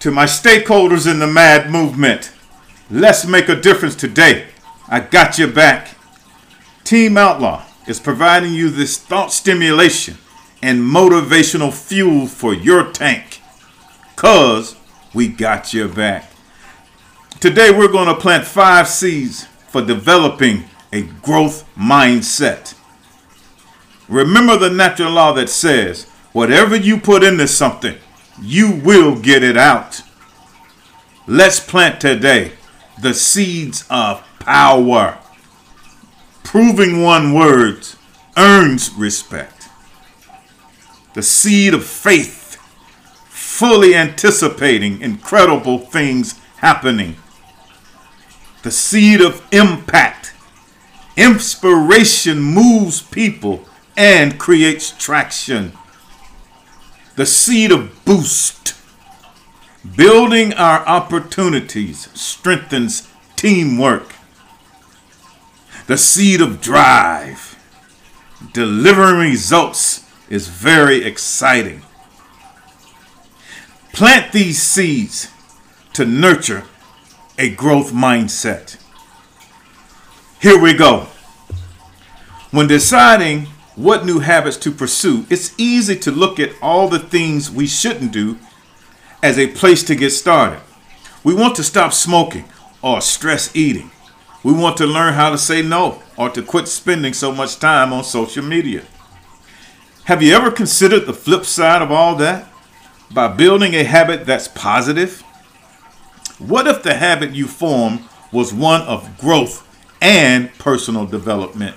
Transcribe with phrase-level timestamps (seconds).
[0.00, 2.32] To my stakeholders in the MAD movement,
[2.90, 4.46] let's make a difference today.
[4.88, 5.96] I got your back.
[6.84, 10.18] Team Outlaw is providing you this thought stimulation
[10.62, 13.40] and motivational fuel for your tank.
[14.16, 14.76] Cause
[15.14, 16.30] we got your back.
[17.40, 22.74] Today we're going to plant five seeds for developing a growth mindset.
[24.08, 27.96] Remember the natural law that says, whatever you put into something,
[28.40, 30.02] you will get it out.
[31.26, 32.52] Let's plant today
[33.00, 35.18] the seeds of power.
[36.44, 37.86] Proving one word
[38.36, 39.68] earns respect.
[41.14, 42.56] The seed of faith,
[43.28, 47.16] fully anticipating incredible things happening.
[48.62, 50.34] The seed of impact.
[51.16, 53.64] Inspiration moves people
[53.96, 55.72] and creates traction.
[57.16, 58.74] The seed of boost.
[59.96, 64.14] Building our opportunities strengthens teamwork.
[65.86, 67.58] The seed of drive.
[68.52, 71.82] Delivering results is very exciting.
[73.94, 75.30] Plant these seeds
[75.94, 76.64] to nurture
[77.38, 78.76] a growth mindset.
[80.42, 81.06] Here we go.
[82.50, 87.50] When deciding what new habits to pursue, it's easy to look at all the things
[87.50, 88.38] we shouldn't do
[89.22, 90.60] as a place to get started.
[91.22, 92.46] We want to stop smoking
[92.82, 93.90] or stress eating.
[94.42, 97.92] We want to learn how to say no or to quit spending so much time
[97.92, 98.84] on social media.
[100.04, 102.48] Have you ever considered the flip side of all that?
[103.12, 105.20] By building a habit that's positive?
[106.38, 109.66] What if the habit you formed was one of growth
[110.00, 111.76] and personal development?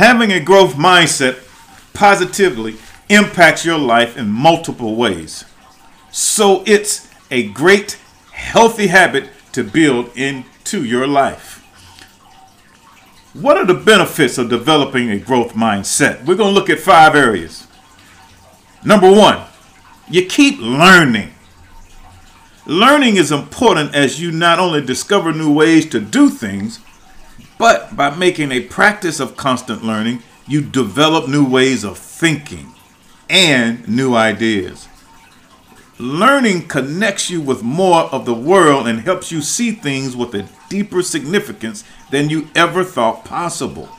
[0.00, 1.46] Having a growth mindset
[1.92, 2.76] positively
[3.10, 5.44] impacts your life in multiple ways.
[6.10, 7.98] So it's a great,
[8.32, 11.58] healthy habit to build into your life.
[13.34, 16.24] What are the benefits of developing a growth mindset?
[16.24, 17.66] We're going to look at five areas.
[18.82, 19.42] Number one,
[20.08, 21.34] you keep learning.
[22.64, 26.80] Learning is important as you not only discover new ways to do things,
[27.60, 32.72] but by making a practice of constant learning, you develop new ways of thinking
[33.28, 34.88] and new ideas.
[35.98, 40.48] Learning connects you with more of the world and helps you see things with a
[40.70, 43.90] deeper significance than you ever thought possible.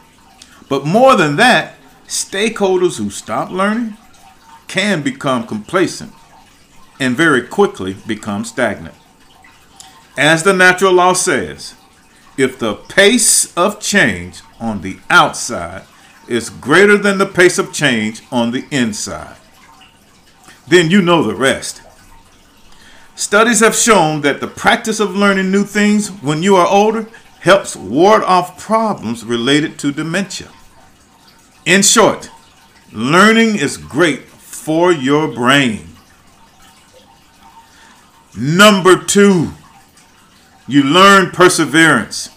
[0.68, 1.76] But more than that,
[2.08, 3.96] stakeholders who stop learning
[4.68, 6.14] can become complacent
[7.00, 8.96] and very quickly become stagnant.
[10.18, 11.76] As the natural law says,
[12.38, 15.84] if the pace of change on the outside
[16.28, 19.36] is greater than the pace of change on the inside,
[20.68, 21.82] then you know the rest.
[23.16, 27.08] Studies have shown that the practice of learning new things when you are older
[27.42, 30.48] helps ward off problems related to dementia.
[31.66, 32.30] In short,
[32.92, 35.88] learning is great for your brain.
[38.38, 39.52] Number two,
[40.72, 42.30] you learn perseverance.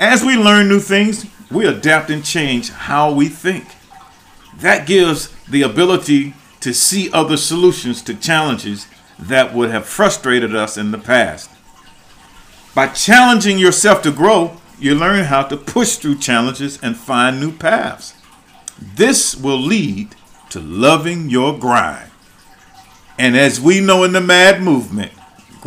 [0.00, 3.66] As we learn new things, we adapt and change how we think.
[4.56, 10.76] That gives the ability to see other solutions to challenges that would have frustrated us
[10.76, 11.48] in the past.
[12.74, 17.52] By challenging yourself to grow, you learn how to push through challenges and find new
[17.52, 18.14] paths.
[18.80, 20.16] This will lead
[20.50, 22.10] to loving your grind.
[23.16, 25.12] And as we know in the MAD movement,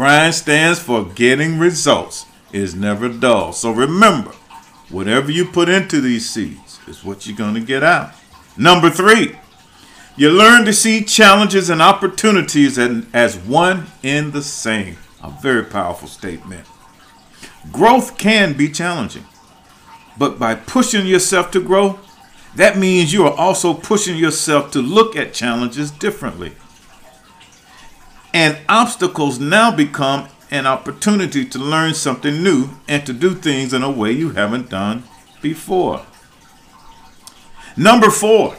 [0.02, 3.54] grind stands for getting results is never dull.
[3.54, 4.32] So remember,
[4.90, 8.12] whatever you put into these seeds is what you're going to get out.
[8.58, 9.38] Number three,
[10.18, 14.98] you learn to see challenges and opportunities as one in the same.
[15.22, 16.66] A very powerful statement.
[17.72, 19.26] Growth can be challenging,
[20.18, 22.00] but by pushing yourself to grow,
[22.56, 26.54] that means you are also pushing yourself to look at challenges differently.
[28.34, 33.84] And obstacles now become an opportunity to learn something new and to do things in
[33.84, 35.04] a way you haven't done
[35.42, 36.06] before.
[37.78, 38.56] Number four,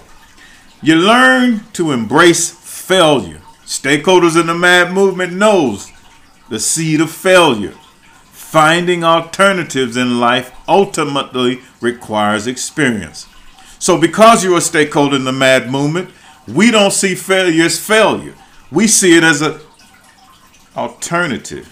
[0.82, 3.40] you learn to embrace failure.
[3.64, 5.92] Stakeholders in the MAD movement knows
[6.48, 7.74] the seed of failure.
[8.32, 13.26] Finding alternatives in life ultimately requires experience.
[13.78, 16.10] So because you're a stakeholder in the MAD movement,
[16.46, 18.34] we don't see failure as failure.
[18.72, 19.60] We see it as an
[20.74, 21.68] alternative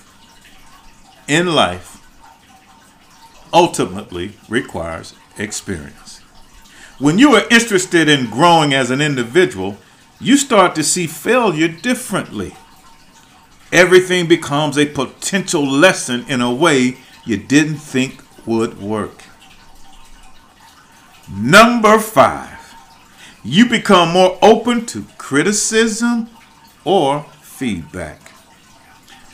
[1.27, 1.97] in life
[3.53, 6.19] ultimately requires experience.
[6.99, 9.79] When you are interested in growing as an individual,
[10.21, 12.55] you start to see failure differently.
[13.73, 19.23] everything becomes a potential lesson in a way you didn't think would work.
[21.33, 22.75] Number five,
[23.45, 26.29] you become more open to criticism
[26.85, 28.33] or feedback.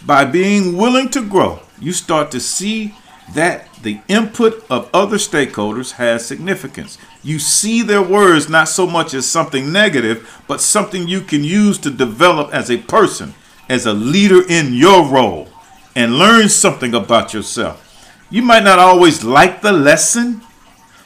[0.05, 2.95] By being willing to grow, you start to see
[3.35, 6.97] that the input of other stakeholders has significance.
[7.23, 11.79] You see their words not so much as something negative, but something you can use
[11.79, 13.35] to develop as a person,
[13.69, 15.49] as a leader in your role,
[15.95, 17.83] and learn something about yourself.
[18.31, 20.43] You might not always like the lesson,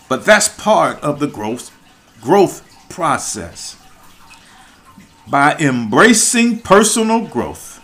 [0.08, 1.70] but that's part of the growth
[2.20, 3.76] growth process.
[5.30, 7.80] By embracing personal growth,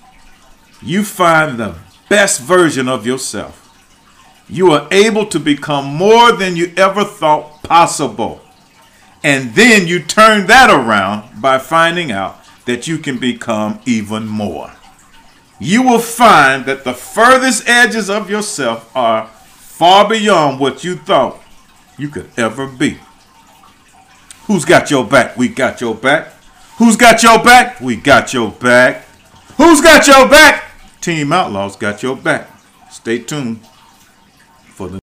[0.82, 1.76] you find the
[2.08, 3.62] best version of yourself.
[4.48, 8.40] You are able to become more than you ever thought possible.
[9.22, 14.72] And then you turn that around by finding out that you can become even more.
[15.60, 21.40] You will find that the furthest edges of yourself are far beyond what you thought
[21.96, 22.98] you could ever be.
[24.46, 25.36] Who's got your back?
[25.36, 26.35] We got your back.
[26.78, 27.80] Who's got your back?
[27.80, 29.06] We got your back.
[29.56, 30.64] Who's got your back?
[31.00, 32.50] Team Outlaws got your back.
[32.90, 33.60] Stay tuned.